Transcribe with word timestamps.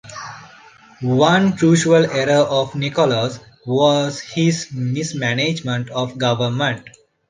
One 1.03 1.55
crucial 1.55 2.07
error 2.09 2.43
of 2.45 2.73
Nicholas 2.73 3.37
was 3.67 4.19
his 4.19 4.71
mismanagement 4.71 5.91
of 5.91 6.17
government. 6.17 6.89